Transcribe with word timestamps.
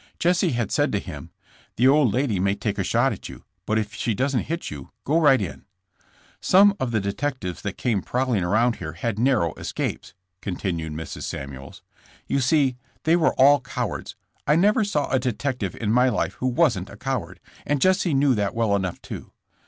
Jesse 0.17 0.53
had 0.53 0.71
said 0.71 0.91
to 0.93 0.99
him:'' 0.99 1.29
'The 1.75 1.87
old 1.87 2.11
lady 2.11 2.39
may 2.39 2.55
take 2.55 2.79
a 2.79 2.83
shot 2.83 3.11
at 3.13 3.29
you, 3.29 3.43
but 3.67 3.77
if 3.77 3.93
she 3.93 4.15
doesn't 4.15 4.45
hit 4.49 4.71
you, 4.71 4.89
go 5.03 5.19
right 5.19 5.39
in.' 5.39 5.65
*'Some 6.39 6.75
of 6.79 6.89
the 6.89 6.99
detectives 6.99 7.61
that 7.61 7.77
came 7.77 8.01
prowling 8.01 8.43
around 8.43 8.77
here 8.77 8.93
had 8.93 9.19
narrow 9.19 9.53
escapes," 9.57 10.15
continued 10.41 10.93
Mrs. 10.93 11.25
Samuels. 11.25 11.83
*'You 12.25 12.39
see, 12.39 12.77
they 13.03 13.15
were 13.15 13.35
all 13.35 13.59
cowards; 13.61 14.15
I 14.47 14.55
never 14.55 14.83
saw 14.83 15.07
a 15.11 15.19
detective 15.19 15.75
in 15.75 15.89
all 15.89 15.93
my 15.93 16.09
life 16.09 16.33
who 16.39 16.47
wasn't 16.47 16.89
a 16.89 16.97
coward, 16.97 17.39
and 17.63 17.79
Jesse 17.79 18.15
knew 18.15 18.33
that 18.33 18.55
well 18.55 18.75
enough, 18.75 18.99
too. 19.03 19.31